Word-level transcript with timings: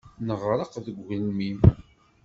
Neɣreq 0.27 0.73
deg 0.85 0.97
ugelmim. 1.01 1.59